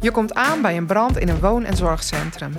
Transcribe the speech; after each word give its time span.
Je 0.00 0.10
komt 0.10 0.34
aan 0.34 0.62
bij 0.62 0.76
een 0.76 0.86
brand 0.86 1.18
in 1.18 1.28
een 1.28 1.40
woon- 1.40 1.64
en 1.64 1.76
zorgcentrum. 1.76 2.52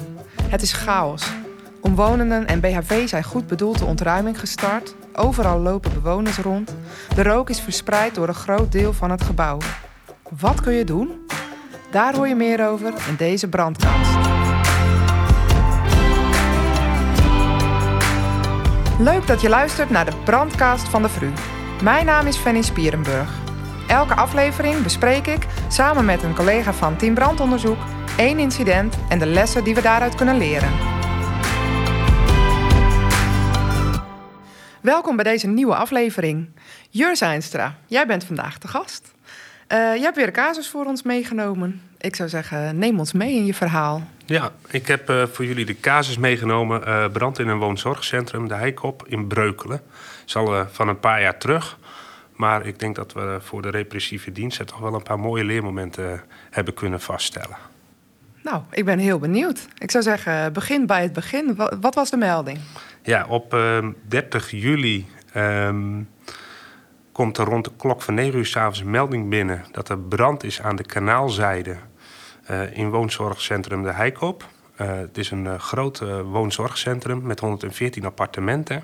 Het 0.43 0.61
is 0.61 0.73
chaos. 0.73 1.31
Omwonenden 1.81 2.47
en 2.47 2.59
BHV 2.59 3.07
zijn 3.07 3.23
goed 3.23 3.47
bedoeld 3.47 3.79
de 3.79 3.85
ontruiming 3.85 4.39
gestart. 4.39 4.95
Overal 5.13 5.59
lopen 5.59 5.93
bewoners 5.93 6.37
rond. 6.37 6.75
De 7.15 7.23
rook 7.23 7.49
is 7.49 7.59
verspreid 7.61 8.15
door 8.15 8.27
een 8.27 8.33
groot 8.33 8.71
deel 8.71 8.93
van 8.93 9.11
het 9.11 9.23
gebouw. 9.23 9.57
Wat 10.39 10.61
kun 10.61 10.73
je 10.73 10.83
doen? 10.83 11.25
Daar 11.91 12.15
hoor 12.15 12.27
je 12.27 12.35
meer 12.35 12.67
over 12.67 12.93
in 13.07 13.15
deze 13.17 13.47
brandkast. 13.47 14.17
Leuk 18.99 19.27
dat 19.27 19.41
je 19.41 19.49
luistert 19.49 19.89
naar 19.89 20.05
de 20.05 20.15
brandcast 20.23 20.87
van 20.87 21.01
de 21.01 21.09
VRU. 21.09 21.31
Mijn 21.83 22.05
naam 22.05 22.27
is 22.27 22.37
Fanny 22.37 22.61
Spierenburg. 22.61 23.48
Elke 23.89 24.15
aflevering 24.15 24.83
bespreek 24.83 25.27
ik 25.27 25.45
samen 25.69 26.05
met 26.05 26.23
een 26.23 26.35
collega 26.35 26.73
van 26.73 26.97
Team 26.97 27.13
Brandonderzoek 27.13 27.77
één 28.17 28.39
incident 28.39 28.97
en 29.09 29.19
de 29.19 29.25
lessen 29.25 29.63
die 29.63 29.75
we 29.75 29.81
daaruit 29.81 30.15
kunnen 30.15 30.37
leren. 30.37 30.69
Welkom 34.81 35.15
bij 35.15 35.25
deze 35.25 35.47
nieuwe 35.47 35.75
aflevering. 35.75 36.49
Jur 36.89 37.15
Zijnstra, 37.15 37.77
jij 37.87 38.07
bent 38.07 38.23
vandaag 38.23 38.57
de 38.57 38.67
gast. 38.67 39.13
Uh, 39.71 39.95
je 39.95 40.01
hebt 40.01 40.15
weer 40.15 40.27
een 40.27 40.33
casus 40.33 40.69
voor 40.69 40.85
ons 40.85 41.03
meegenomen. 41.03 41.81
Ik 41.97 42.15
zou 42.15 42.29
zeggen, 42.29 42.77
neem 42.77 42.99
ons 42.99 43.13
mee 43.13 43.35
in 43.35 43.45
je 43.45 43.53
verhaal. 43.53 44.07
Ja, 44.25 44.51
ik 44.67 44.87
heb 44.87 45.09
uh, 45.09 45.23
voor 45.31 45.45
jullie 45.45 45.65
de 45.65 45.79
casus 45.79 46.17
meegenomen. 46.17 46.81
Uh, 46.87 47.05
brand 47.11 47.39
in 47.39 47.47
een 47.47 47.57
woonzorgcentrum, 47.57 48.47
de 48.47 48.53
Heikop 48.53 49.07
in 49.07 49.27
Breukelen. 49.27 49.81
is 50.25 50.35
al 50.35 50.65
van 50.71 50.87
een 50.87 50.99
paar 50.99 51.21
jaar 51.21 51.37
terug. 51.37 51.77
Maar 52.39 52.65
ik 52.65 52.79
denk 52.79 52.95
dat 52.95 53.13
we 53.13 53.37
voor 53.41 53.61
de 53.61 53.69
repressieve 53.69 54.31
diensten 54.31 54.65
toch 54.65 54.79
wel 54.79 54.93
een 54.93 55.03
paar 55.03 55.19
mooie 55.19 55.43
leermomenten 55.43 56.23
hebben 56.49 56.73
kunnen 56.73 57.01
vaststellen. 57.01 57.57
Nou, 58.43 58.61
ik 58.71 58.85
ben 58.85 58.99
heel 58.99 59.19
benieuwd. 59.19 59.67
Ik 59.77 59.91
zou 59.91 60.03
zeggen, 60.03 60.53
begin 60.53 60.85
bij 60.85 61.01
het 61.01 61.13
begin. 61.13 61.55
Wat 61.81 61.95
was 61.95 62.09
de 62.09 62.17
melding? 62.17 62.59
Ja, 63.01 63.25
op 63.27 63.53
uh, 63.53 63.87
30 64.07 64.51
juli 64.51 65.07
um, 65.35 66.09
komt 67.11 67.37
er 67.37 67.45
rond 67.45 67.65
de 67.65 67.71
klok 67.77 68.01
van 68.01 68.13
9 68.13 68.37
uur 68.37 68.45
s'avonds 68.45 68.79
een 68.79 68.89
melding 68.89 69.29
binnen 69.29 69.65
dat 69.71 69.89
er 69.89 69.99
brand 69.99 70.43
is 70.43 70.61
aan 70.61 70.75
de 70.75 70.85
kanaalzijde 70.85 71.75
uh, 72.51 72.77
in 72.77 72.89
woonzorgcentrum 72.89 73.83
De 73.83 73.93
Heikop. 73.93 74.47
Uh, 74.81 74.87
het 74.91 75.17
is 75.17 75.31
een 75.31 75.59
groot 75.59 75.99
woonzorgcentrum 76.23 77.21
met 77.21 77.39
114 77.39 78.05
appartementen. 78.05 78.83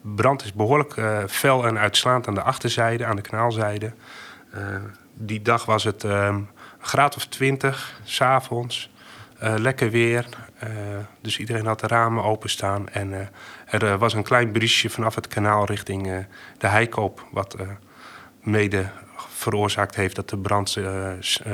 Brand 0.00 0.44
is 0.44 0.52
behoorlijk 0.52 0.94
fel 1.28 1.66
en 1.66 1.78
uitslaand 1.78 2.28
aan 2.28 2.34
de 2.34 2.42
achterzijde, 2.42 3.04
aan 3.04 3.16
de 3.16 3.22
kanaalzijde. 3.22 3.92
die 5.14 5.42
dag 5.42 5.64
was 5.64 5.84
het 5.84 6.04
ehm, 6.04 6.34
een 6.34 6.48
graad 6.80 7.16
of 7.16 7.26
20, 7.26 8.00
s'avonds. 8.04 8.90
lekker 9.38 9.90
weer. 9.90 10.26
dus 11.20 11.38
iedereen 11.38 11.66
had 11.66 11.80
de 11.80 11.86
ramen 11.86 12.24
openstaan. 12.24 12.88
En 12.88 13.30
er 13.68 13.98
was 13.98 14.14
een 14.14 14.22
klein 14.22 14.52
briesje 14.52 14.90
vanaf 14.90 15.14
het 15.14 15.28
kanaal 15.28 15.64
richting 15.64 16.26
de 16.58 16.66
Heikoop. 16.66 17.26
Wat 17.30 17.56
mede 18.40 18.88
veroorzaakt 19.16 19.94
heeft 19.94 20.16
dat 20.16 20.28
de 20.28 20.38
brand 20.38 20.78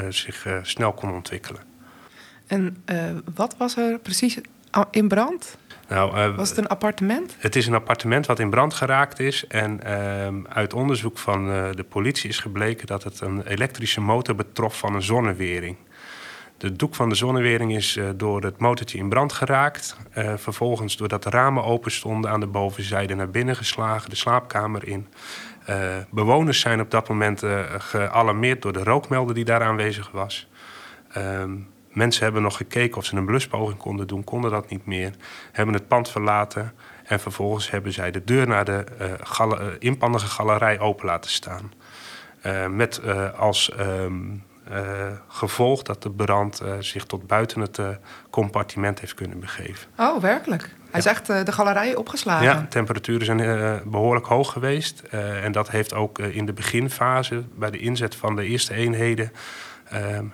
zich 0.08 0.47
snel 0.62 0.92
kon 0.92 1.12
ontwikkelen. 1.12 1.61
En 2.47 2.84
wat 3.34 3.56
was 3.56 3.77
er 3.77 3.98
precies 3.98 4.39
in 4.91 5.08
brand? 5.08 5.56
Nou, 5.91 6.34
was 6.34 6.48
het 6.48 6.58
een 6.58 6.69
appartement? 6.69 7.36
Het 7.38 7.56
is 7.56 7.66
een 7.66 7.74
appartement 7.74 8.27
wat 8.27 8.38
in 8.38 8.50
brand 8.50 8.74
geraakt 8.74 9.20
is. 9.20 9.46
En 9.46 9.83
ehm, 9.83 10.34
uit 10.48 10.74
onderzoek 10.74 11.19
van 11.19 11.46
de 11.74 11.84
politie 11.88 12.28
is 12.28 12.38
gebleken 12.38 12.86
dat 12.86 13.05
het 13.05 13.20
een 13.20 13.46
elektrische 13.46 14.00
motor 14.00 14.34
betrof 14.34 14.78
van 14.78 14.94
een 14.94 15.02
zonnewering. 15.02 15.77
De 16.56 16.77
doek 16.77 16.94
van 16.94 17.08
de 17.08 17.14
zonnewering 17.14 17.74
is 17.74 17.96
uh, 17.96 18.08
door 18.16 18.42
het 18.42 18.58
motortje 18.58 18.98
in 18.98 19.08
brand 19.08 19.33
geraakt. 19.33 19.96
Vervolgens, 20.36 20.96
doordat 20.96 21.22
de 21.22 21.30
ramen 21.30 21.64
open 21.64 21.90
stonden, 21.90 22.30
aan 22.30 22.40
de 22.40 22.46
bovenzijde 22.46 23.14
naar 23.14 23.30
binnen 23.30 23.57
geslagen, 23.57 24.11
de 24.11 24.17
slaapkamer 24.17 24.89
in. 24.89 25.07
Bewoners 26.11 26.61
zijn 26.61 26.80
op 26.80 26.90
dat 26.90 27.08
moment 27.08 27.42
gealarmeerd 27.78 28.62
door 28.62 28.72
de 28.72 28.84
rookmelder 28.84 29.34
die 29.34 29.45
daar 29.45 29.62
aanwezig 29.62 30.11
was. 30.11 30.48
Ehm, 31.12 31.52
mensen 31.90 32.24
hebben 32.24 32.42
nog 32.42 32.56
gekeken 32.56 32.96
of 32.96 33.05
ze 33.05 33.17
een 33.17 33.24
bluspoging 33.24 33.78
konden 33.78 34.06
doen, 34.06 34.24
konden 34.24 34.51
dat 34.51 34.70
niet 34.70 34.86
meer. 34.86 35.14
Hebben 35.52 35.74
het 35.74 35.89
pand 35.89 36.11
verlaten 36.11 36.73
en 37.05 37.20
vervolgens 37.20 37.70
hebben 37.70 37.92
zij 37.92 38.11
de 38.11 38.24
deur 38.24 38.46
naar 38.46 38.64
de 38.64 38.84
inpandige 39.78 40.27
galerij 40.27 40.78
open 40.78 41.06
laten 41.06 41.30
staan. 41.30 41.73
met 42.70 43.01
als. 43.36 43.73
Um, 43.80 44.48
uh, 44.73 45.06
gevolg 45.28 45.83
dat 45.83 46.02
de 46.02 46.11
brand 46.11 46.62
zich 46.78 47.05
tot 47.05 47.27
buiten 47.27 47.61
het 47.61 47.78
compartiment 48.30 49.01
heeft 49.01 49.14
kunnen 49.14 49.40
begeven. 49.40 49.89
Oh, 49.96 50.20
werkelijk? 50.20 50.62
Hij 50.62 50.70
ja. 50.92 50.98
is 50.98 51.05
echt 51.05 51.27
de 51.27 51.52
galerij 51.52 51.95
opgeslagen? 51.95 52.46
Ja, 52.46 52.67
temperaturen 52.68 53.27
zijn 53.27 53.83
behoorlijk 53.90 54.27
hoog 54.27 54.52
geweest. 54.52 55.01
en 55.42 55.52
dat 55.52 55.70
heeft 55.70 55.95
ook 55.95 56.18
in 56.18 56.46
de 56.46 56.52
beginfase, 56.52 57.45
bij 57.55 57.70
de 57.70 57.78
inzet 57.78 58.14
van 58.14 58.36
de 58.36 58.45
eerste 58.45 58.74
eenheden... 58.74 59.33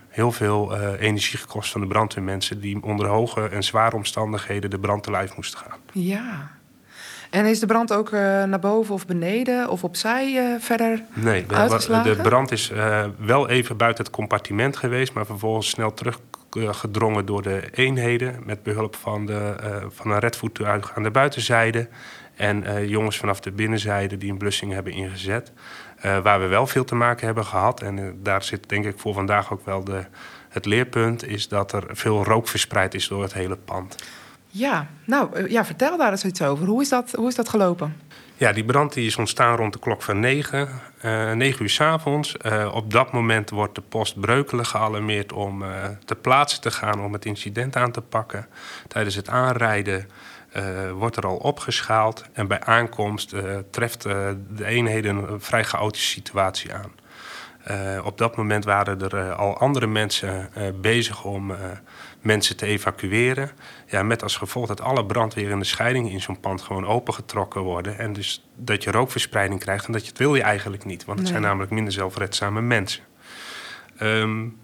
heel 0.08 0.32
veel 0.32 0.76
energie 0.96 1.38
gekost 1.38 1.70
van 1.70 1.80
de 1.80 1.86
brandweermensen... 1.86 2.60
die 2.60 2.82
onder 2.82 3.06
hoge 3.06 3.48
en 3.48 3.62
zware 3.62 3.96
omstandigheden 3.96 4.70
de 4.70 4.78
brand 4.78 5.02
te 5.02 5.10
lijf 5.10 5.36
moesten 5.36 5.58
gaan. 5.58 5.78
Ja, 5.92 6.56
en 7.30 7.46
is 7.46 7.60
de 7.60 7.66
brand 7.66 7.92
ook 7.92 8.10
uh, 8.10 8.20
naar 8.44 8.58
boven 8.58 8.94
of 8.94 9.06
beneden 9.06 9.68
of 9.68 9.84
opzij 9.84 10.32
uh, 10.32 10.60
verder 10.60 11.02
Nee, 11.14 11.46
de, 11.46 12.02
de 12.02 12.18
brand 12.22 12.52
is 12.52 12.70
uh, 12.70 13.04
wel 13.18 13.48
even 13.48 13.76
buiten 13.76 14.04
het 14.04 14.12
compartiment 14.12 14.76
geweest... 14.76 15.12
maar 15.12 15.26
vervolgens 15.26 15.68
snel 15.68 15.94
teruggedrongen 15.94 17.26
door 17.26 17.42
de 17.42 17.68
eenheden... 17.72 18.42
met 18.44 18.62
behulp 18.62 18.96
van, 18.96 19.26
de, 19.26 19.54
van 19.88 20.10
een 20.10 20.18
redvoertuig 20.18 20.92
aan 20.96 21.02
de 21.02 21.10
buitenzijde... 21.10 21.88
en 22.36 22.88
jongens 22.88 23.16
vanaf 23.16 23.40
de 23.40 23.52
binnenzijde 23.52 24.16
die 24.16 24.30
een 24.30 24.38
blussing 24.38 24.72
hebben 24.72 24.92
ingezet. 24.92 25.52
Waar 26.22 26.40
we 26.40 26.46
wel 26.46 26.66
veel 26.66 26.84
te 26.84 26.94
maken 26.94 27.26
hebben 27.26 27.44
gehad... 27.44 27.82
en 27.82 28.18
daar 28.22 28.42
zit 28.42 28.68
denk 28.68 28.84
ik 28.84 28.98
voor 28.98 29.14
vandaag 29.14 29.52
ook 29.52 29.64
wel 29.64 29.84
de, 29.84 30.04
het 30.48 30.66
leerpunt... 30.66 31.26
is 31.26 31.48
dat 31.48 31.72
er 31.72 31.84
veel 31.88 32.24
rook 32.24 32.48
verspreid 32.48 32.94
is 32.94 33.08
door 33.08 33.22
het 33.22 33.32
hele 33.32 33.56
pand. 33.56 33.96
Ja, 34.46 34.86
nou 35.04 35.50
ja, 35.50 35.64
vertel 35.64 35.96
daar 35.96 36.10
eens 36.10 36.24
iets 36.24 36.42
over. 36.42 36.66
Hoe 36.66 36.82
is 36.82 36.88
dat, 36.88 37.12
hoe 37.12 37.28
is 37.28 37.34
dat 37.34 37.48
gelopen? 37.48 37.96
Ja, 38.38 38.52
die 38.52 38.64
brand 38.64 38.92
die 38.92 39.06
is 39.06 39.16
ontstaan 39.16 39.56
rond 39.56 39.72
de 39.72 39.78
klok 39.78 40.02
van 40.02 40.20
9, 40.20 40.68
uh, 41.04 41.32
9 41.32 41.62
uur 41.62 41.70
s 41.70 41.80
avonds. 41.80 42.36
Uh, 42.42 42.70
op 42.74 42.90
dat 42.90 43.12
moment 43.12 43.50
wordt 43.50 43.74
de 43.74 43.80
post 43.80 44.20
Breukelen 44.20 44.66
gealarmeerd 44.66 45.32
om 45.32 45.62
uh, 45.62 45.68
ter 46.04 46.16
plaatse 46.16 46.60
te 46.60 46.70
gaan 46.70 47.04
om 47.04 47.12
het 47.12 47.24
incident 47.24 47.76
aan 47.76 47.92
te 47.92 48.00
pakken. 48.00 48.46
Tijdens 48.88 49.14
het 49.14 49.28
aanrijden 49.28 50.08
wordt 50.92 51.16
er 51.16 51.26
al 51.26 51.36
opgeschaald 51.36 52.24
en 52.32 52.46
bij 52.46 52.60
aankomst 52.60 53.34
treft 53.70 54.02
de 54.02 54.64
eenheden 54.64 55.16
een 55.16 55.40
vrij 55.40 55.64
chaotische 55.64 56.08
situatie 56.08 56.70
aan. 56.74 56.92
op 58.04 58.18
dat 58.18 58.36
moment 58.36 58.64
waren 58.64 59.00
er 59.00 59.32
al 59.32 59.58
andere 59.58 59.86
mensen 59.86 60.50
bezig 60.80 61.24
om 61.24 61.54
mensen 62.20 62.56
te 62.56 62.66
evacueren. 62.66 63.50
Ja, 63.86 64.02
met 64.02 64.22
als 64.22 64.36
gevolg 64.36 64.66
dat 64.66 64.80
alle 64.80 65.06
brandweerende 65.06 65.64
scheidingen 65.64 66.10
in 66.10 66.20
zo'n 66.20 66.40
pand 66.40 66.62
gewoon 66.62 66.86
opengetrokken 66.86 67.60
worden. 67.60 67.98
En 67.98 68.12
dus 68.12 68.46
dat 68.56 68.84
je 68.84 68.90
rookverspreiding 68.90 69.60
krijgt. 69.60 69.86
En 69.86 69.92
dat 69.92 70.02
je, 70.02 70.08
het 70.08 70.18
wil 70.18 70.34
je 70.34 70.42
eigenlijk 70.42 70.84
niet, 70.84 71.04
want 71.04 71.18
het 71.18 71.28
zijn 71.28 71.42
namelijk 71.42 71.70
minder 71.70 71.92
zelfredzame 71.92 72.60
mensen. 72.60 73.02
Um, 74.00 74.58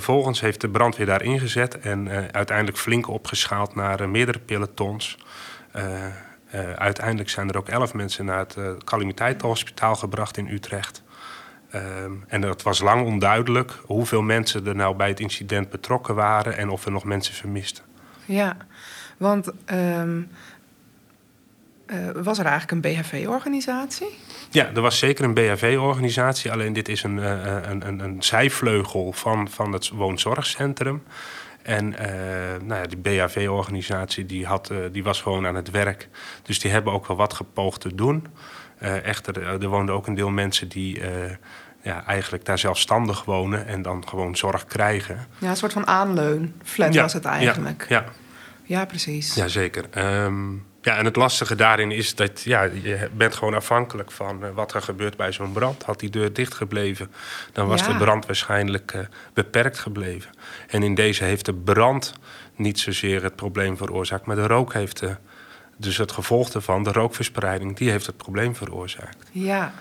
vervolgens 0.00 0.40
heeft 0.40 0.60
de 0.60 0.68
brandweer 0.68 1.06
daar 1.06 1.22
ingezet 1.22 1.78
en 1.78 2.06
uh, 2.06 2.18
uiteindelijk 2.30 2.78
flink 2.78 3.08
opgeschaald 3.08 3.74
naar 3.74 4.00
uh, 4.00 4.08
meerdere 4.08 4.38
pelotons. 4.38 5.18
Uh, 5.76 5.82
uiteindelijk 6.76 7.30
zijn 7.30 7.48
er 7.48 7.56
ook 7.56 7.68
elf 7.68 7.94
mensen 7.94 8.24
naar 8.24 8.38
het 8.38 8.84
calamiteitenhospitaal 8.84 9.94
gebracht 9.94 10.36
in 10.36 10.48
Utrecht. 10.48 11.02
Um, 11.74 12.24
en 12.28 12.42
het 12.42 12.62
was 12.62 12.80
lang 12.80 13.06
onduidelijk 13.06 13.80
hoeveel 13.82 14.22
mensen 14.22 14.66
er 14.66 14.76
nou 14.76 14.96
bij 14.96 15.08
het 15.08 15.20
incident 15.20 15.70
betrokken 15.70 16.14
waren 16.14 16.56
en 16.56 16.68
of 16.68 16.84
er 16.84 16.92
nog 16.92 17.04
mensen 17.04 17.34
vermisten. 17.34 17.84
Ja, 18.24 18.56
want 19.16 19.52
um, 19.72 20.30
uh, 21.86 22.22
was 22.22 22.38
er 22.38 22.46
eigenlijk 22.46 22.84
een 22.84 22.92
BHV-organisatie? 22.92 24.18
Ja, 24.50 24.70
er 24.74 24.80
was 24.80 24.98
zeker 24.98 25.24
een 25.24 25.34
BHV-organisatie, 25.34 26.52
alleen 26.52 26.72
dit 26.72 26.88
is 26.88 27.02
een, 27.02 27.16
uh, 27.16 27.56
een, 27.62 27.86
een, 27.86 28.00
een 28.00 28.22
zijvleugel 28.22 29.12
van, 29.12 29.48
van 29.50 29.72
het 29.72 29.88
woonzorgcentrum. 29.88 31.02
En 31.62 31.92
uh, 31.92 31.98
nou 32.62 32.80
ja, 32.80 32.86
die 32.86 32.98
BHV-organisatie 32.98 34.26
die 34.26 34.46
had, 34.46 34.70
die 34.92 35.04
was 35.04 35.22
gewoon 35.22 35.46
aan 35.46 35.54
het 35.54 35.70
werk. 35.70 36.08
Dus 36.42 36.58
die 36.58 36.70
hebben 36.70 36.92
ook 36.92 37.06
wel 37.06 37.16
wat 37.16 37.32
gepoogd 37.32 37.80
te 37.80 37.94
doen. 37.94 38.26
echter, 38.78 39.62
er 39.62 39.68
woonden 39.68 39.94
ook 39.94 40.06
een 40.06 40.14
deel 40.14 40.30
mensen 40.30 40.68
die 40.68 41.00
ja, 41.82 42.06
eigenlijk 42.06 42.44
daar 42.44 42.58
zelfstandig 42.58 43.24
wonen 43.24 43.66
en 43.66 43.82
dan 43.82 44.08
gewoon 44.08 44.36
zorg 44.36 44.64
krijgen. 44.64 45.26
Ja, 45.38 45.48
een 45.48 45.56
soort 45.56 45.72
van 45.72 45.86
aanleun. 45.86 46.54
Flat 46.62 46.94
ja, 46.94 47.02
was 47.02 47.12
het 47.12 47.24
eigenlijk. 47.24 47.86
Ja, 47.88 47.98
ja. 47.98 48.12
ja 48.78 48.84
precies. 48.84 49.34
Jazeker. 49.34 49.84
Um, 50.24 50.64
Ja, 50.84 50.96
en 50.96 51.04
het 51.04 51.16
lastige 51.16 51.54
daarin 51.54 51.90
is 51.90 52.14
dat 52.14 52.42
ja, 52.42 52.62
je 52.62 53.08
bent 53.16 53.34
gewoon 53.34 53.54
afhankelijk 53.54 54.10
van 54.10 54.52
wat 54.54 54.74
er 54.74 54.82
gebeurt 54.82 55.16
bij 55.16 55.32
zo'n 55.32 55.52
brand. 55.52 55.82
Had 55.82 56.00
die 56.00 56.10
deur 56.10 56.32
dicht 56.32 56.54
gebleven, 56.54 57.10
dan 57.52 57.66
was 57.66 57.86
de 57.86 57.96
brand 57.96 58.26
waarschijnlijk 58.26 59.08
beperkt 59.34 59.78
gebleven. 59.78 60.30
En 60.68 60.82
in 60.82 60.94
deze 60.94 61.24
heeft 61.24 61.44
de 61.44 61.54
brand 61.54 62.12
niet 62.56 62.80
zozeer 62.80 63.22
het 63.22 63.36
probleem 63.36 63.76
veroorzaakt, 63.76 64.26
maar 64.26 64.36
de 64.36 64.46
rook 64.46 64.72
heeft 64.72 64.98
de, 64.98 65.16
dus 65.76 65.96
het 65.96 66.12
gevolg 66.12 66.50
daarvan, 66.50 66.82
de 66.82 66.92
rookverspreiding, 66.92 67.76
die 67.76 67.90
heeft 67.90 68.06
het 68.06 68.16
probleem 68.16 68.56
veroorzaakt. 68.56 69.28
Ja, 69.30 69.72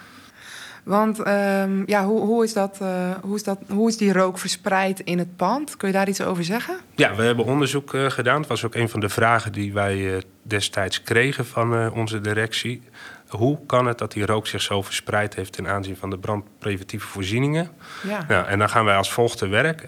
want 0.83 1.19
ehm, 1.19 1.83
ja, 1.85 2.05
hoe, 2.05 2.19
hoe, 2.19 2.43
is 2.43 2.53
dat, 2.53 2.79
uh, 2.81 3.11
hoe, 3.21 3.35
is 3.35 3.43
dat, 3.43 3.59
hoe 3.69 3.89
is 3.89 3.97
die 3.97 4.13
rook 4.13 4.37
verspreid 4.37 4.99
in 4.99 5.17
het 5.17 5.35
pand? 5.35 5.77
Kun 5.77 5.87
je 5.87 5.93
daar 5.93 6.07
iets 6.07 6.21
over 6.21 6.43
zeggen? 6.43 6.77
Ja, 6.95 7.15
we 7.15 7.23
hebben 7.23 7.45
onderzoek 7.45 7.93
uh, 7.93 8.09
gedaan. 8.09 8.41
Dat 8.41 8.49
was 8.49 8.65
ook 8.65 8.75
een 8.75 8.89
van 8.89 8.99
de 8.99 9.09
vragen 9.09 9.51
die 9.51 9.73
wij 9.73 9.97
uh, 9.97 10.17
destijds 10.41 11.03
kregen 11.03 11.45
van 11.45 11.91
onze 11.91 12.21
directie. 12.21 12.81
Hoe 13.27 13.59
kan 13.65 13.85
het 13.85 13.97
dat 13.97 14.11
die 14.11 14.25
rook 14.25 14.47
zich 14.47 14.61
zo 14.61 14.81
verspreid 14.81 15.35
heeft 15.35 15.53
ten 15.53 15.67
aanzien 15.67 15.97
van 15.97 16.09
de 16.09 16.17
brandpreventieve 16.17 17.07
voorzieningen? 17.07 17.69
Ja. 18.07 18.25
Nou, 18.27 18.47
en 18.47 18.59
dan 18.59 18.69
gaan 18.69 18.85
wij 18.85 18.95
als 18.95 19.11
volgt 19.11 19.37
te 19.37 19.47
werk. 19.47 19.87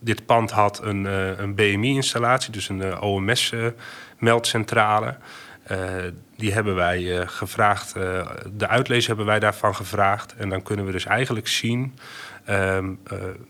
dit 0.00 0.26
pand 0.26 0.50
had 0.50 0.82
een, 0.82 1.04
een 1.42 1.54
BMI-installatie, 1.54 2.52
dus 2.52 2.68
een 2.68 3.00
OMS-meldcentrale. 3.00 5.16
Die 6.36 6.52
hebben 6.52 6.74
wij 6.74 7.00
uh, 7.00 7.22
gevraagd, 7.26 7.96
uh, 7.96 8.30
de 8.52 8.68
uitlees 8.68 9.06
hebben 9.06 9.26
wij 9.26 9.38
daarvan 9.38 9.74
gevraagd. 9.74 10.34
En 10.34 10.48
dan 10.48 10.62
kunnen 10.62 10.86
we 10.86 10.92
dus 10.92 11.04
eigenlijk 11.04 11.48
zien 11.48 11.94
um, 12.50 12.98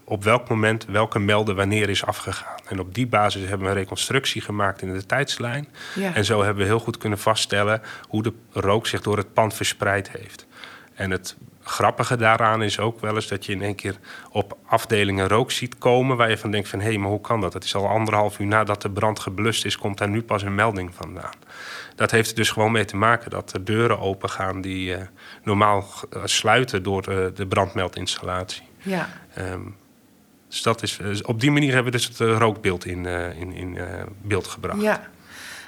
op 0.05 0.25
welk 0.25 0.49
moment 0.49 0.85
welke 0.85 1.19
melden 1.19 1.57
wanneer 1.57 1.89
is 1.89 2.05
afgegaan. 2.05 2.59
En 2.69 2.81
op 2.81 2.95
die 2.95 3.07
basis 3.07 3.41
hebben 3.41 3.67
we 3.67 3.73
een 3.73 3.79
reconstructie 3.79 4.43
gemaakt 4.43 4.83
in 4.83 4.93
de 4.93 5.07
tijdslijn. 5.07 5.69
Ja. 5.95 6.15
En 6.15 6.25
zo 6.25 6.43
hebben 6.43 6.63
we 6.63 6.69
heel 6.69 6.79
goed 6.79 6.99
kunnen 6.99 7.19
vaststellen 7.19 7.83
hoe 8.09 8.23
de 8.23 8.33
rook 8.53 8.87
zich 8.87 9.01
door 9.03 9.17
het 9.17 9.33
pand 9.33 9.55
verspreid 9.55 10.11
heeft. 10.11 10.47
En 10.95 11.11
het 11.11 11.37
grappige 11.63 12.17
daaraan 12.17 12.63
is 12.63 12.79
ook 12.79 13.01
wel 13.01 13.15
eens 13.15 13.29
dat 13.29 13.47
je 13.47 13.53
in 13.53 13.63
één 13.63 13.75
keer 13.75 13.97
op 14.31 14.57
afdelingen 14.67 15.29
rook 15.29 15.51
ziet 15.51 15.79
komen... 15.79 16.17
waar 16.17 16.31
je 16.31 16.39
van 16.39 16.51
denkt 16.51 16.69
van, 16.69 16.81
hé, 16.81 16.89
hey, 16.89 16.99
maar 16.99 17.11
hoe 17.11 17.21
kan 17.21 17.41
dat? 17.41 17.53
Het 17.53 17.65
is 17.65 17.75
al 17.75 17.89
anderhalf 17.89 18.39
uur 18.39 18.47
nadat 18.47 18.83
de 18.83 18.91
brand 18.91 19.19
geblust 19.19 19.65
is... 19.65 19.79
komt 19.79 19.99
daar 19.99 20.09
nu 20.09 20.23
pas 20.23 20.43
een 20.43 20.55
melding 20.55 20.95
vandaan. 20.95 21.35
Dat 21.95 22.11
heeft 22.11 22.31
er 22.31 22.37
dus 22.37 22.51
gewoon 22.51 22.73
mee 22.73 22.85
te 22.85 22.97
maken 22.97 23.31
dat 23.31 23.53
er 23.53 23.65
deuren 23.65 23.99
open 23.99 24.31
gaan... 24.31 24.61
die 24.61 24.97
uh, 24.97 25.03
normaal 25.43 25.85
uh, 26.17 26.23
sluiten 26.25 26.83
door 26.83 27.09
uh, 27.09 27.27
de 27.35 27.47
brandmeldinstallatie. 27.47 28.63
Ja. 28.83 29.09
Um, 29.39 29.77
dus 30.49 30.63
dat 30.63 30.83
is, 30.83 31.23
op 31.23 31.41
die 31.41 31.51
manier 31.51 31.73
hebben 31.75 31.93
we 31.93 31.99
dus 31.99 32.09
het 32.09 32.19
rookbeeld 32.19 32.87
in, 32.87 33.07
in, 33.37 33.53
in 33.53 33.79
beeld 34.23 34.47
gebracht. 34.47 34.81
Ja. 34.81 35.09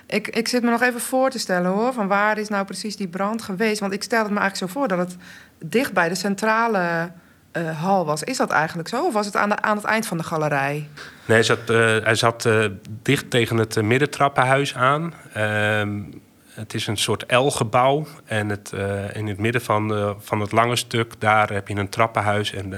Ik, 0.06 0.28
ik 0.28 0.48
zit 0.48 0.62
me 0.62 0.70
nog 0.70 0.82
even 0.82 1.00
voor 1.00 1.30
te 1.30 1.38
stellen 1.38 1.70
hoor, 1.70 1.92
van 1.92 2.08
waar 2.08 2.38
is 2.38 2.48
nou 2.48 2.64
precies 2.64 2.96
die 2.96 3.08
brand 3.08 3.42
geweest? 3.42 3.80
Want 3.80 3.92
ik 3.92 4.02
stel 4.02 4.22
het 4.22 4.30
me 4.30 4.38
eigenlijk 4.38 4.72
zo 4.72 4.78
voor 4.78 4.88
dat 4.88 4.98
het 4.98 5.16
dicht 5.58 5.92
bij 5.92 6.08
de 6.08 6.14
centrale 6.14 7.10
uh, 7.52 7.80
hal 7.80 8.04
was. 8.04 8.22
Is 8.22 8.36
dat 8.36 8.50
eigenlijk 8.50 8.88
zo? 8.88 9.04
Of 9.04 9.12
was 9.12 9.26
het 9.26 9.36
aan, 9.36 9.62
aan 9.62 9.76
het 9.76 9.84
eind 9.84 10.06
van 10.06 10.16
de 10.16 10.22
galerij? 10.22 10.88
Nee, 11.26 11.36
hij 11.36 11.42
zat, 11.42 11.68
hij 12.04 12.14
zat 12.14 12.44
uh, 12.44 12.66
dicht 13.02 13.30
tegen 13.30 13.56
het 13.56 13.82
middentrappenhuis 13.82 14.74
aan. 14.74 15.14
Ehm, 15.32 16.02
het 16.50 16.74
is 16.74 16.86
een 16.86 16.96
soort 16.96 17.32
L-gebouw. 17.32 18.06
En 18.24 18.48
het, 18.48 18.72
in 19.12 19.26
het 19.26 19.38
midden 19.38 19.62
van, 19.62 20.16
van 20.18 20.40
het 20.40 20.52
lange 20.52 20.76
stuk, 20.76 21.12
daar 21.18 21.52
heb 21.52 21.68
je 21.68 21.74
een 21.74 21.88
trappenhuis. 21.88 22.52
En 22.52 22.74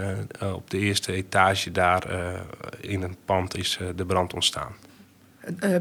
op 0.54 0.70
de 0.70 0.78
eerste 0.78 1.12
etage 1.12 1.72
daar 1.72 2.04
in 2.80 3.02
een 3.02 3.16
pand 3.24 3.56
is 3.56 3.78
de 3.96 4.04
brand 4.04 4.34
ontstaan. 4.34 4.74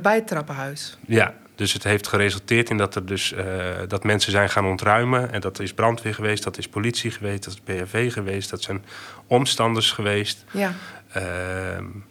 Bij 0.02 0.16
het 0.16 0.28
trappenhuis? 0.28 0.98
Ja, 1.06 1.34
dus 1.58 1.74
het 1.74 1.84
heeft 1.84 2.08
geresulteerd 2.08 2.70
in 2.70 2.78
dat 2.78 2.96
er 2.96 3.06
dus 3.06 3.32
uh, 3.32 3.44
dat 3.88 4.04
mensen 4.04 4.32
zijn 4.32 4.50
gaan 4.50 4.66
ontruimen. 4.66 5.32
En 5.32 5.42
dat 5.42 5.60
is 5.60 5.74
brandweer 5.74 6.14
geweest, 6.14 6.44
dat 6.44 6.58
is 6.58 6.68
politie 6.68 7.12
geweest, 7.12 7.44
dat 7.44 7.54
is 7.54 7.62
BHV 7.64 8.14
geweest, 8.14 8.50
dat 8.50 8.62
zijn 8.62 8.86
omstanders 9.28 9.92
geweest. 9.92 10.46
Ja. 10.52 10.74
Uh, 11.18 11.24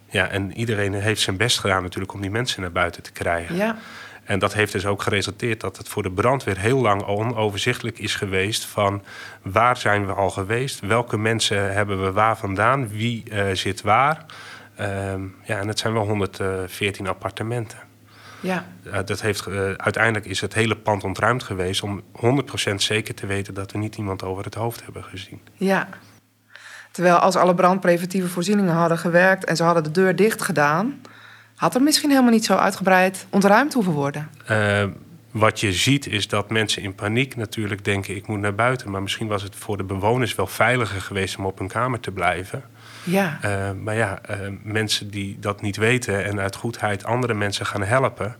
ja, 0.08 0.28
en 0.28 0.52
iedereen 0.52 0.94
heeft 0.94 1.20
zijn 1.20 1.36
best 1.36 1.58
gedaan 1.58 1.82
natuurlijk 1.82 2.12
om 2.12 2.20
die 2.20 2.30
mensen 2.30 2.60
naar 2.60 2.72
buiten 2.72 3.02
te 3.02 3.12
krijgen. 3.12 3.56
Ja. 3.56 3.76
En 4.24 4.38
dat 4.38 4.54
heeft 4.54 4.72
dus 4.72 4.86
ook 4.86 5.02
geresulteerd 5.02 5.60
dat 5.60 5.76
het 5.76 5.88
voor 5.88 6.02
de 6.02 6.10
brandweer 6.10 6.58
heel 6.58 6.80
lang 6.80 7.02
onoverzichtelijk 7.02 7.98
is 7.98 8.14
geweest 8.14 8.64
van 8.64 9.02
waar 9.42 9.76
zijn 9.76 10.06
we 10.06 10.12
al 10.12 10.30
geweest, 10.30 10.80
welke 10.80 11.18
mensen 11.18 11.72
hebben 11.72 12.04
we 12.04 12.12
waar 12.12 12.36
vandaan, 12.36 12.88
wie 12.88 13.22
uh, 13.32 13.44
zit 13.52 13.82
waar. 13.82 14.24
Ehm, 14.76 15.22
ja, 15.44 15.58
en 15.58 15.68
het 15.68 15.78
zijn 15.78 15.92
wel 15.92 16.06
114 16.06 17.06
appartementen. 17.06 17.78
Ja. 18.40 18.64
Uh, 18.86 18.98
dat 19.04 19.20
heeft, 19.20 19.46
uh, 19.48 19.72
uiteindelijk 19.72 20.26
is 20.26 20.40
het 20.40 20.54
hele 20.54 20.76
pand 20.76 21.04
ontruimd 21.04 21.42
geweest 21.42 21.82
om 21.82 22.02
100% 22.12 22.82
zeker 22.82 23.14
te 23.14 23.26
weten 23.26 23.54
dat 23.54 23.72
we 23.72 23.78
niet 23.78 23.96
iemand 23.96 24.22
over 24.22 24.44
het 24.44 24.54
hoofd 24.54 24.84
hebben 24.84 25.04
gezien. 25.04 25.40
Ja. 25.54 25.88
Terwijl 26.90 27.16
als 27.16 27.36
alle 27.36 27.54
brandpreventieve 27.54 28.28
voorzieningen 28.28 28.74
hadden 28.74 28.98
gewerkt 28.98 29.44
en 29.44 29.56
ze 29.56 29.62
hadden 29.62 29.82
de 29.82 29.90
deur 29.90 30.16
dicht 30.16 30.42
gedaan, 30.42 31.00
had 31.54 31.74
er 31.74 31.82
misschien 31.82 32.10
helemaal 32.10 32.30
niet 32.30 32.44
zo 32.44 32.54
uitgebreid 32.54 33.26
ontruimd 33.30 33.74
hoeven 33.74 33.92
worden. 33.92 34.30
Uh, 34.50 34.84
wat 35.38 35.60
je 35.60 35.72
ziet 35.72 36.06
is 36.06 36.28
dat 36.28 36.50
mensen 36.50 36.82
in 36.82 36.94
paniek 36.94 37.36
natuurlijk 37.36 37.84
denken: 37.84 38.16
ik 38.16 38.26
moet 38.26 38.40
naar 38.40 38.54
buiten. 38.54 38.90
Maar 38.90 39.02
misschien 39.02 39.26
was 39.26 39.42
het 39.42 39.56
voor 39.56 39.76
de 39.76 39.84
bewoners 39.84 40.34
wel 40.34 40.46
veiliger 40.46 41.00
geweest 41.00 41.36
om 41.36 41.46
op 41.46 41.58
hun 41.58 41.68
kamer 41.68 42.00
te 42.00 42.10
blijven. 42.10 42.64
Ja. 43.02 43.38
Uh, 43.44 43.70
maar 43.82 43.94
ja, 43.94 44.20
uh, 44.30 44.36
mensen 44.62 45.10
die 45.10 45.36
dat 45.40 45.60
niet 45.60 45.76
weten 45.76 46.24
en 46.24 46.40
uit 46.40 46.56
goedheid 46.56 47.04
andere 47.04 47.34
mensen 47.34 47.66
gaan 47.66 47.82
helpen. 47.82 48.36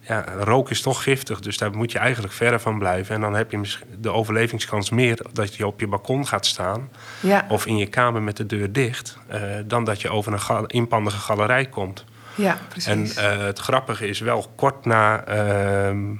Ja, 0.00 0.24
rook 0.38 0.70
is 0.70 0.80
toch 0.80 1.02
giftig, 1.02 1.40
dus 1.40 1.58
daar 1.58 1.76
moet 1.76 1.92
je 1.92 1.98
eigenlijk 1.98 2.34
verder 2.34 2.60
van 2.60 2.78
blijven. 2.78 3.14
En 3.14 3.20
dan 3.20 3.34
heb 3.34 3.50
je 3.50 3.76
de 3.98 4.12
overlevingskans 4.12 4.90
meer 4.90 5.18
dat 5.32 5.54
je 5.54 5.66
op 5.66 5.80
je 5.80 5.86
balkon 5.86 6.26
gaat 6.26 6.46
staan. 6.46 6.88
Ja. 7.20 7.46
Of 7.48 7.66
in 7.66 7.76
je 7.76 7.86
kamer 7.86 8.22
met 8.22 8.36
de 8.36 8.46
deur 8.46 8.72
dicht. 8.72 9.18
Uh, 9.32 9.40
dan 9.66 9.84
dat 9.84 10.00
je 10.00 10.10
over 10.10 10.50
een 10.50 10.66
inpandige 10.66 11.18
galerij 11.18 11.66
komt. 11.66 12.04
Ja, 12.34 12.58
precies. 12.68 13.16
En 13.16 13.26
het 13.44 13.58
grappige 13.58 14.08
is 14.08 14.20
wel 14.20 14.52
kort 14.56 14.84
na 14.84 15.24
ehm, 15.24 16.14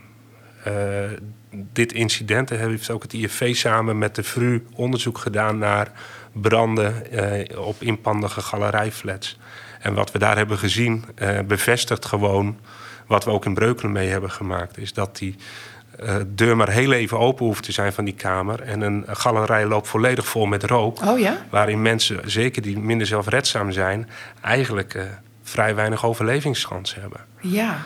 dit 1.50 1.92
incident 1.92 2.50
heeft 2.50 2.90
ook 2.90 3.02
het 3.02 3.12
IFV 3.12 3.54
samen 3.56 3.98
met 3.98 4.14
de 4.14 4.22
VRU 4.22 4.66
onderzoek 4.74 5.18
gedaan 5.18 5.58
naar 5.58 5.90
branden 6.32 7.10
eh, 7.10 7.58
op 7.66 7.82
inpandige 7.82 8.40
galerijflats. 8.40 9.38
En 9.80 9.94
wat 9.94 10.12
we 10.12 10.18
daar 10.18 10.36
hebben 10.36 10.58
gezien 10.58 11.04
eh, 11.14 11.40
bevestigt 11.40 12.04
gewoon 12.04 12.58
wat 13.06 13.24
we 13.24 13.30
ook 13.30 13.44
in 13.44 13.54
Breukelen 13.54 13.92
mee 13.92 14.08
hebben 14.08 14.30
gemaakt. 14.30 14.78
Is 14.78 14.92
dat 14.92 15.16
die 15.16 15.36
uh, 16.02 16.16
deur 16.26 16.56
maar 16.56 16.68
heel 16.68 16.92
even 16.92 17.18
open 17.18 17.46
hoeft 17.46 17.62
te 17.62 17.72
zijn 17.72 17.92
van 17.92 18.04
die 18.04 18.14
kamer. 18.14 18.62
En 18.62 18.80
een 18.80 19.04
galerij 19.08 19.66
loopt 19.66 19.88
volledig 19.88 20.26
vol 20.26 20.46
met 20.46 20.64
rook. 20.64 21.02
Oh 21.04 21.18
ja? 21.18 21.36
Waarin 21.50 21.82
mensen, 21.82 22.30
zeker 22.30 22.62
die 22.62 22.78
minder 22.78 23.06
zelfredzaam 23.06 23.70
zijn, 23.70 24.08
eigenlijk 24.40 24.94
uh, 24.94 25.02
vrij 25.42 25.74
weinig 25.74 26.04
overlevingskans 26.04 26.94
hebben. 26.94 27.20
Ja. 27.40 27.78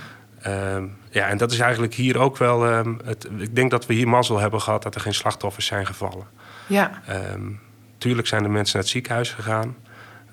Uh, 0.47 0.83
ja, 1.13 1.29
en 1.29 1.37
dat 1.37 1.53
is 1.53 1.59
eigenlijk 1.59 1.95
hier 1.95 2.19
ook 2.19 2.37
wel. 2.37 2.67
Ehm, 2.67 2.95
het, 3.05 3.29
ik 3.39 3.55
denk 3.55 3.71
dat 3.71 3.87
we 3.87 3.95
hier 3.95 4.09
mazzel 4.09 4.39
hebben 4.39 4.61
gehad 4.61 4.83
dat 4.83 4.95
er 4.95 5.01
geen 5.01 5.15
slachtoffers 5.15 5.67
zijn 5.67 5.87
gevallen. 5.87 6.27
Ja. 6.67 7.03
Um, 7.33 7.61
Tuurlijk 7.99 8.29
zijn 8.29 8.43
de 8.43 8.49
mensen 8.49 8.75
naar 8.75 8.83
het 8.83 8.93
ziekenhuis 8.93 9.31
gegaan. 9.31 9.77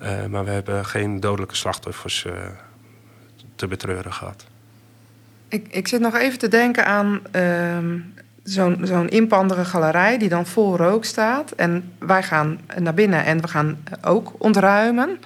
Uh, 0.02 0.26
maar 0.26 0.46
we 0.46 0.52
hebben 0.52 0.86
geen 0.86 1.20
dodelijke 1.20 1.56
slachtoffers 1.56 2.26
uh, 2.28 2.34
te 3.56 3.68
betreuren 3.68 4.14
gehad. 4.14 4.46
Ik, 5.48 5.68
ik 5.70 5.88
zit 5.88 6.02
nog 6.02 6.16
even 6.16 6.40
te 6.40 6.48
denken 6.48 6.86
aan 6.86 7.20
uh, 7.36 7.78
zo'n 8.44 8.80
zo'n 8.84 9.10
inpandere 9.10 9.66
galerij 9.66 10.18
die 10.18 10.30
dan 10.30 10.46
vol 10.46 10.78
rook 10.78 11.06
staat. 11.06 11.52
En 11.52 11.94
wij 12.00 12.24
gaan 12.24 12.60
naar 12.78 12.94
binnen 12.94 13.26
en 13.26 13.42
we 13.42 13.48
gaan 13.48 13.84
ook 14.02 14.34
ontruimen. 14.38 15.20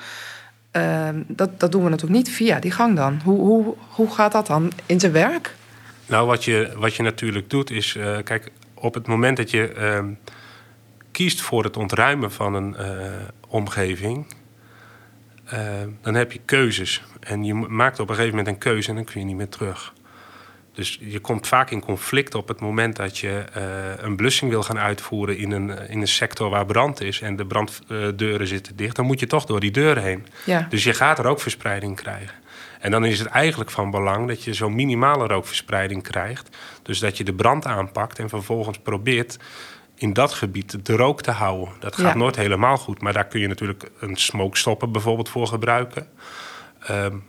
Ehm, 0.73 1.21
dat, 1.27 1.59
dat 1.59 1.71
doen 1.71 1.83
we 1.83 1.89
natuurlijk 1.89 2.17
niet 2.17 2.35
via 2.35 2.59
die 2.59 2.71
gang 2.71 2.95
dan. 2.95 3.19
Hoe, 3.23 3.39
hoe, 3.39 3.75
hoe 3.89 4.13
gaat 4.13 4.31
dat 4.31 4.47
dan 4.47 4.71
in 4.85 4.99
zijn 4.99 5.11
werk? 5.11 5.55
Nou, 6.05 6.27
wat 6.27 6.43
je, 6.43 6.73
wat 6.77 6.95
je 6.95 7.03
natuurlijk 7.03 7.49
doet 7.49 7.71
is... 7.71 7.95
Uh, 7.95 8.17
kijk, 8.23 8.51
op 8.73 8.93
het 8.93 9.07
moment 9.07 9.37
dat 9.37 9.51
je 9.51 9.73
ehm, 9.73 10.13
kiest 11.11 11.41
voor 11.41 11.63
het 11.63 11.77
ontruimen 11.77 12.31
van 12.31 12.53
een 12.53 12.75
uh, 12.79 13.11
omgeving, 13.47 14.33
uh, 15.53 15.59
dan 16.01 16.13
heb 16.13 16.31
je 16.31 16.39
keuzes. 16.45 17.03
En 17.19 17.43
je 17.43 17.53
maakt 17.53 17.99
op 17.99 18.09
een 18.09 18.15
gegeven 18.15 18.37
moment 18.37 18.55
een 18.55 18.61
keuze 18.61 18.89
en 18.89 18.95
dan 18.95 19.05
kun 19.05 19.19
je 19.19 19.25
niet 19.25 19.35
meer 19.35 19.49
terug. 19.49 19.93
Dus 20.73 20.99
je 21.01 21.19
komt 21.19 21.47
vaak 21.47 21.71
in 21.71 21.81
conflict 21.81 22.35
op 22.35 22.47
het 22.47 22.59
moment 22.59 22.95
dat 22.95 23.17
je 23.17 23.43
uh, 23.57 23.63
een 23.97 24.15
blussing 24.15 24.51
wil 24.51 24.63
gaan 24.63 24.79
uitvoeren 24.79 25.37
in 25.37 25.51
een, 25.51 25.89
in 25.89 26.01
een 26.01 26.07
sector 26.07 26.49
waar 26.49 26.65
brand 26.65 27.01
is 27.01 27.21
en 27.21 27.35
de 27.35 27.45
branddeuren 27.45 28.47
zitten 28.47 28.75
dicht. 28.75 28.95
Dan 28.95 29.05
moet 29.05 29.19
je 29.19 29.27
toch 29.27 29.45
door 29.45 29.59
die 29.59 29.71
deuren 29.71 30.03
heen. 30.03 30.25
Ja. 30.45 30.67
Dus 30.69 30.83
je 30.83 30.93
gaat 30.93 31.19
er 31.19 31.25
ook 31.25 31.39
verspreiding 31.39 31.95
krijgen. 31.95 32.41
En 32.79 32.91
dan 32.91 33.05
is 33.05 33.19
het 33.19 33.27
eigenlijk 33.27 33.71
van 33.71 33.91
belang 33.91 34.27
dat 34.27 34.43
je 34.43 34.53
zo'n 34.53 34.75
minimale 34.75 35.27
rookverspreiding 35.27 36.03
krijgt. 36.03 36.57
Dus 36.81 36.99
dat 36.99 37.17
je 37.17 37.23
de 37.23 37.33
brand 37.33 37.65
aanpakt 37.65 38.19
en 38.19 38.29
vervolgens 38.29 38.77
probeert 38.77 39.37
in 39.95 40.13
dat 40.13 40.33
gebied 40.33 40.85
de 40.85 40.95
rook 40.95 41.21
te 41.21 41.31
houden. 41.31 41.73
Dat 41.79 41.95
gaat 41.95 42.15
nooit 42.15 42.35
helemaal 42.35 42.77
goed, 42.77 43.01
maar 43.01 43.13
daar 43.13 43.27
kun 43.27 43.39
je 43.39 43.47
natuurlijk 43.47 43.91
een 43.99 44.15
smoke 44.15 44.57
stopper 44.57 44.91
bijvoorbeeld 44.91 45.29
voor 45.29 45.47
gebruiken. 45.47 46.07
Um, 46.89 47.23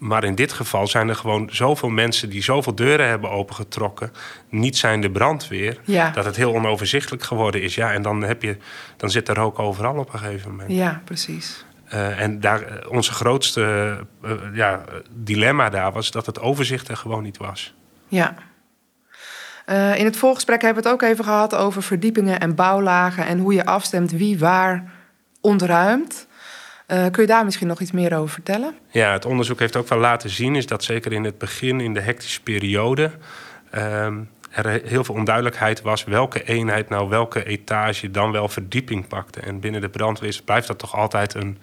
maar 0.00 0.24
in 0.24 0.34
dit 0.34 0.52
geval 0.52 0.86
zijn 0.86 1.08
er 1.08 1.16
gewoon 1.16 1.48
zoveel 1.52 1.88
mensen 1.88 2.30
die 2.30 2.42
zoveel 2.42 2.74
deuren 2.74 3.08
hebben 3.08 3.30
opengetrokken, 3.30 4.12
niet 4.48 4.76
zijn 4.76 5.00
de 5.00 5.10
brandweer, 5.10 5.80
Ja. 5.84 6.10
dat 6.10 6.24
het 6.24 6.36
heel 6.36 6.54
onoverzichtelijk 6.54 7.22
geworden 7.22 7.62
is. 7.62 7.74
Ja, 7.74 7.92
en 7.92 8.02
dan, 8.02 8.22
heb 8.22 8.42
je, 8.42 8.56
dan 8.96 9.10
zit 9.10 9.28
er 9.28 9.34
rook 9.34 9.58
overal 9.58 9.96
op 9.96 10.12
een 10.12 10.18
gegeven 10.18 10.50
moment. 10.50 10.70
Ja, 10.70 11.02
precies. 11.04 11.64
Eh, 11.88 12.20
en 12.20 12.40
daar, 12.40 12.62
eh, 12.62 12.90
onze 12.90 13.12
grootste 13.12 13.96
eh, 14.22 14.30
ja, 14.52 14.80
dilemma 15.10 15.70
daar 15.70 15.92
was 15.92 16.10
dat 16.10 16.26
het 16.26 16.40
overzicht 16.40 16.88
er 16.88 16.96
gewoon 16.96 17.22
niet 17.22 17.36
was. 17.36 17.74
Ja. 18.08 18.34
In 19.96 20.04
het 20.04 20.16
voorgesprek 20.16 20.62
hebben 20.62 20.82
we 20.82 20.88
het 20.88 20.98
ook 20.98 21.08
even 21.10 21.24
gehad 21.24 21.54
over 21.54 21.82
verdiepingen 21.82 22.40
en 22.40 22.54
bouwlagen 22.54 23.26
en 23.26 23.38
hoe 23.38 23.54
je 23.54 23.64
afstemt 23.64 24.10
wie 24.10 24.38
waar 24.38 24.92
ontruimt. 25.40 26.26
Eh, 26.90 27.06
kun 27.10 27.22
je 27.22 27.28
daar 27.28 27.44
misschien 27.44 27.66
nog 27.66 27.80
iets 27.80 27.92
meer 27.92 28.16
over 28.16 28.28
vertellen? 28.28 28.74
Ja, 28.88 29.12
het 29.12 29.24
onderzoek 29.24 29.58
heeft 29.58 29.76
ook 29.76 29.88
wel 29.88 29.98
laten 29.98 30.30
zien, 30.30 30.56
is 30.56 30.66
dat 30.66 30.84
zeker 30.84 31.12
in 31.12 31.24
het 31.24 31.38
begin, 31.38 31.80
in 31.80 31.94
de 31.94 32.00
hectische 32.00 32.42
periode, 32.42 33.10
ehm, 33.70 34.18
er 34.50 34.80
heel 34.84 35.04
veel 35.04 35.14
onduidelijkheid 35.14 35.82
was 35.82 36.04
welke 36.04 36.44
eenheid 36.44 36.88
nou 36.88 37.08
welke 37.08 37.44
etage 37.44 38.10
dan 38.10 38.32
wel 38.32 38.48
verdieping 38.48 39.08
pakte. 39.08 39.40
En 39.40 39.60
binnen 39.60 39.80
de 39.80 39.88
brandweer 39.88 40.40
blijft 40.44 40.66
dat 40.66 40.78
toch 40.78 40.96
altijd 40.96 41.34
een. 41.34 41.58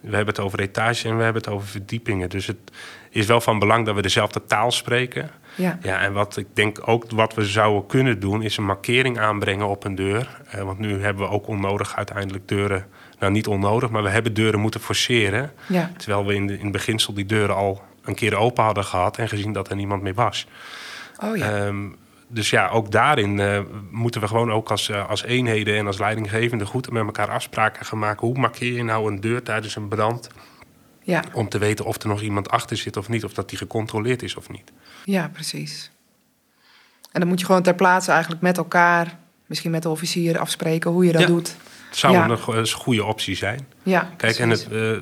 We 0.00 0.16
hebben 0.16 0.34
het 0.34 0.44
over 0.44 0.60
etages 0.60 1.04
en 1.04 1.16
we 1.16 1.22
hebben 1.22 1.42
het 1.42 1.52
over 1.52 1.68
verdiepingen. 1.68 2.30
Dus 2.30 2.46
het 2.46 2.72
is 3.10 3.26
wel 3.26 3.40
van 3.40 3.58
belang 3.58 3.86
dat 3.86 3.94
we 3.94 4.02
dezelfde 4.02 4.44
taal 4.44 4.70
spreken. 4.70 5.30
Ja. 5.54 5.78
Ja, 5.82 6.00
en 6.00 6.12
wat 6.12 6.36
ik 6.36 6.46
denk 6.52 6.88
ook 6.88 7.04
wat 7.10 7.34
we 7.34 7.44
zouden 7.44 7.86
kunnen 7.86 8.20
doen, 8.20 8.42
is 8.42 8.56
een 8.56 8.64
markering 8.64 9.18
aanbrengen 9.18 9.68
op 9.68 9.84
een 9.84 9.94
deur. 9.94 10.40
Eh, 10.48 10.62
want 10.62 10.78
nu 10.78 11.02
hebben 11.02 11.22
we 11.22 11.32
ook 11.32 11.46
onnodig 11.46 11.96
uiteindelijk 11.96 12.48
deuren. 12.48 12.86
Nou, 13.22 13.34
niet 13.34 13.46
onnodig, 13.46 13.90
maar 13.90 14.02
we 14.02 14.08
hebben 14.08 14.34
deuren 14.34 14.60
moeten 14.60 14.80
forceren. 14.80 15.52
Ja. 15.68 15.90
Terwijl 15.96 16.26
we 16.26 16.34
in, 16.34 16.46
de, 16.46 16.52
in 16.58 16.62
het 16.62 16.72
beginsel 16.72 17.14
die 17.14 17.26
deuren 17.26 17.54
al 17.56 17.82
een 18.02 18.14
keer 18.14 18.34
open 18.36 18.64
hadden 18.64 18.84
gehad 18.84 19.18
en 19.18 19.28
gezien 19.28 19.52
dat 19.52 19.70
er 19.70 19.76
niemand 19.76 20.02
meer 20.02 20.14
was. 20.14 20.46
Oh 21.24 21.36
ja. 21.36 21.50
Ehm, 21.66 21.88
dus 22.28 22.50
ja, 22.50 22.68
ook 22.68 22.90
daarin 22.90 23.40
eh, 23.40 23.60
moeten 23.90 24.20
we 24.20 24.26
gewoon 24.26 24.52
ook 24.52 24.70
als, 24.70 24.88
eh, 24.88 25.08
als 25.08 25.22
eenheden 25.24 25.76
en 25.76 25.86
als 25.86 25.98
leidinggevende 25.98 26.66
goed 26.66 26.90
met 26.90 27.04
elkaar 27.04 27.30
afspraken 27.30 27.86
gaan 27.86 27.98
maken. 27.98 28.26
Hoe 28.26 28.38
markeer 28.38 28.72
je 28.72 28.82
nou 28.84 29.10
een 29.12 29.20
deur 29.20 29.42
tijdens 29.42 29.76
een 29.76 29.88
brand? 29.88 30.28
ja. 31.02 31.24
Om 31.32 31.48
te 31.48 31.58
weten 31.58 31.84
of 31.84 32.02
er 32.02 32.08
nog 32.08 32.20
iemand 32.20 32.50
achter 32.50 32.76
zit 32.76 32.96
of 32.96 33.08
niet, 33.08 33.24
of 33.24 33.32
dat 33.32 33.48
die 33.48 33.58
gecontroleerd 33.58 34.22
is 34.22 34.36
of 34.36 34.48
niet. 34.50 34.72
ja, 35.04 35.28
precies. 35.32 35.90
En 37.12 37.20
dan 37.20 37.28
moet 37.28 37.40
je 37.40 37.46
gewoon 37.46 37.62
ter 37.62 37.74
plaatse 37.74 38.10
eigenlijk 38.10 38.42
met 38.42 38.56
elkaar, 38.56 39.18
misschien 39.46 39.70
met 39.70 39.82
de 39.82 39.88
officier, 39.88 40.38
afspreken 40.38 40.90
hoe 40.90 41.04
je 41.06 41.12
dat 41.12 41.20
Ja. 41.20 41.26
doet. 41.26 41.56
Het 41.92 42.00
zou 42.00 42.12
Ja. 42.12 42.28
een, 42.28 42.38
go- 42.38 42.52
een 42.52 42.68
goede 42.70 43.04
optie 43.04 43.36
zijn. 43.36 43.66
Ja, 43.82 44.10
Kijk, 44.16 44.36
en 44.38 44.50
het, 44.50 44.68
eh, 44.70 44.92
eh, 44.94 45.00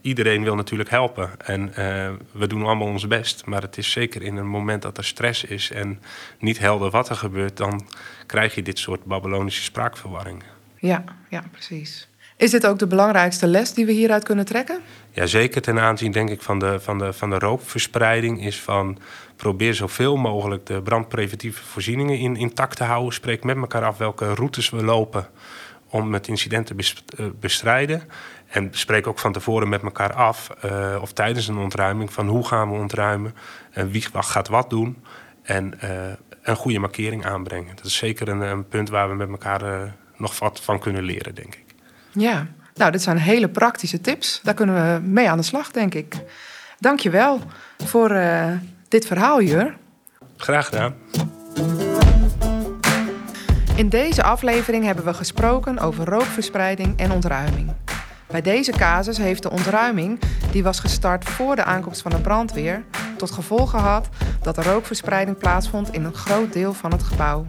iedereen 0.00 0.42
wil 0.42 0.54
natuurlijk 0.54 0.90
helpen. 0.90 1.30
En 1.44 1.74
eh, 1.74 2.10
we 2.32 2.46
doen 2.46 2.64
allemaal 2.64 2.86
ons 2.86 3.06
best. 3.06 3.46
Maar 3.46 3.62
het 3.62 3.78
is 3.78 3.90
zeker 3.90 4.22
in 4.22 4.36
een 4.36 4.46
moment 4.46 4.82
dat 4.82 4.98
er 4.98 5.04
stress 5.04 5.44
is 5.44 5.70
en 5.70 6.00
niet 6.38 6.58
helder 6.58 6.90
wat 6.90 7.08
er 7.08 7.16
gebeurt, 7.16 7.56
dan 7.56 7.86
krijg 8.26 8.54
je 8.54 8.62
dit 8.62 8.78
soort 8.78 9.04
Babylonische 9.04 9.62
spraakverwarringen. 9.62 10.44
Ja, 10.78 11.04
ja, 11.30 11.44
precies. 11.50 12.08
Is 12.36 12.50
dit 12.50 12.66
ook 12.66 12.78
de 12.78 12.86
belangrijkste 12.86 13.46
les 13.46 13.74
die 13.74 13.86
we 13.86 13.92
hieruit 13.92 14.24
kunnen 14.24 14.44
trekken? 14.44 14.78
Ja, 15.12 15.26
zeker 15.26 15.62
ten 15.62 15.80
aanzien 15.80 16.12
denk 16.12 16.30
ik 16.30 16.42
van 16.42 16.58
de, 16.58 16.80
van 16.80 16.98
de, 16.98 17.12
van 17.12 17.30
de 17.30 17.38
rookverspreiding 17.38 18.44
is 18.44 18.60
van 18.60 18.98
probeer 19.36 19.74
zoveel 19.74 20.16
mogelijk 20.16 20.66
de 20.66 20.82
brandpreventieve 20.82 21.62
voorzieningen 21.64 22.18
in, 22.18 22.36
intact 22.36 22.76
te 22.76 22.84
houden. 22.84 23.12
Spreek 23.12 23.44
met 23.44 23.56
elkaar 23.56 23.84
af 23.84 23.98
welke 23.98 24.34
routes 24.34 24.70
we 24.70 24.84
lopen 24.84 25.28
om 26.02 26.12
het 26.12 26.28
incident 26.28 26.66
te 26.66 26.74
eh, 27.16 27.26
bestrijden. 27.40 28.02
En 28.46 28.68
spreek 28.70 29.06
ook 29.06 29.18
van 29.18 29.32
tevoren 29.32 29.68
met 29.68 29.82
elkaar 29.82 30.12
af 30.12 30.50
eh, 30.50 30.96
of 31.00 31.12
tijdens 31.12 31.48
een 31.48 31.58
ontruiming 31.58 32.12
van 32.12 32.28
hoe 32.28 32.46
gaan 32.46 32.70
we 32.70 32.76
ontruimen 32.76 33.34
en 33.70 33.90
wie 33.90 34.04
gaat 34.12 34.48
wat 34.48 34.70
doen. 34.70 35.04
En 35.42 35.80
eh, 35.80 35.90
een 36.42 36.56
goede 36.56 36.78
markering 36.78 37.26
aanbrengen. 37.26 37.76
Dat 37.76 37.84
is 37.84 37.96
zeker 37.96 38.28
een, 38.28 38.40
een 38.40 38.68
punt 38.68 38.88
waar 38.88 39.08
we 39.08 39.14
met 39.14 39.28
elkaar 39.28 39.94
nog 40.16 40.38
wat 40.38 40.60
van 40.60 40.78
kunnen 40.78 41.02
leren, 41.02 41.34
denk 41.34 41.54
ik. 41.54 41.64
Ja, 42.12 42.46
nou, 42.74 42.90
dit 42.90 43.02
zijn 43.02 43.18
hele 43.18 43.48
praktische 43.48 44.00
tips. 44.00 44.40
Daar 44.42 44.54
kunnen 44.54 44.74
we 44.74 45.00
mee 45.00 45.30
aan 45.30 45.36
de 45.36 45.44
slag, 45.44 45.70
denk 45.70 45.94
ik. 45.94 46.14
Dank 46.78 47.00
je 47.00 47.10
wel 47.10 47.40
voor 47.84 48.08
dit 48.88 49.06
verhaal, 49.06 49.42
Jur. 49.42 49.76
Graag 50.36 50.66
gedaan. 50.66 50.94
In 53.76 53.88
deze 53.88 54.22
aflevering 54.22 54.84
hebben 54.84 55.04
we 55.04 55.14
gesproken 55.14 55.78
over 55.78 56.04
rookverspreiding 56.04 56.98
en 56.98 57.10
ontruiming. 57.10 57.72
Bij 58.26 58.42
deze 58.42 58.72
casus 58.72 59.18
heeft 59.18 59.42
de 59.42 59.50
ontruiming, 59.50 60.20
die 60.50 60.62
was 60.62 60.80
gestart 60.80 61.24
voor 61.24 61.56
de 61.56 61.64
aankomst 61.64 62.02
van 62.02 62.10
de 62.10 62.20
brandweer, 62.20 62.84
tot 63.16 63.30
gevolg 63.30 63.70
gehad 63.70 64.08
dat 64.42 64.56
er 64.56 64.64
rookverspreiding 64.64 65.38
plaatsvond 65.38 65.92
in 65.92 66.04
een 66.04 66.14
groot 66.14 66.52
deel 66.52 66.72
van 66.72 66.92
het 66.92 67.02
gebouw. 67.02 67.46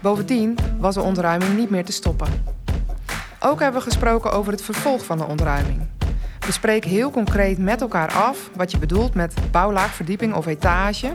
Bovendien 0.00 0.58
was 0.78 0.94
de 0.94 1.02
ontruiming 1.02 1.56
niet 1.56 1.70
meer 1.70 1.84
te 1.84 1.92
stoppen. 1.92 2.28
Ook 3.40 3.60
hebben 3.60 3.80
we 3.80 3.86
gesproken 3.86 4.32
over 4.32 4.52
het 4.52 4.62
vervolg 4.62 5.04
van 5.04 5.18
de 5.18 5.26
ontruiming. 5.26 5.80
Bespreek 6.46 6.84
heel 6.84 7.10
concreet 7.10 7.58
met 7.58 7.80
elkaar 7.80 8.12
af 8.12 8.50
wat 8.56 8.70
je 8.70 8.78
bedoelt 8.78 9.14
met 9.14 9.34
bouwlaag, 9.50 9.94
verdieping 9.94 10.34
of 10.34 10.46
etage. 10.46 11.12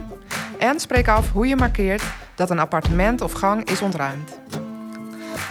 En 0.58 0.80
spreek 0.80 1.08
af 1.08 1.32
hoe 1.32 1.46
je 1.46 1.56
markeert 1.56 2.02
dat 2.40 2.50
een 2.50 2.58
appartement 2.58 3.20
of 3.20 3.32
gang 3.32 3.64
is 3.64 3.82
ontruimd. 3.82 4.40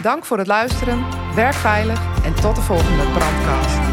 Dank 0.02 0.24
voor 0.24 0.38
het 0.38 0.46
luisteren, 0.46 1.04
werk 1.34 1.54
veilig 1.54 2.00
en 2.24 2.34
tot 2.34 2.54
de 2.54 2.62
volgende 2.62 3.02
brandcast. 3.02 3.89